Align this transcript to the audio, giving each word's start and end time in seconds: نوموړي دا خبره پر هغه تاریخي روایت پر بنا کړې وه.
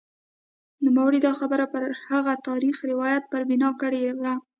نوموړي 0.85 1.19
دا 1.25 1.31
خبره 1.39 1.65
پر 1.73 1.83
هغه 2.09 2.33
تاریخي 2.47 2.83
روایت 2.93 3.23
پر 3.31 3.41
بنا 3.49 3.69
کړې 3.81 4.01
وه. 4.19 4.33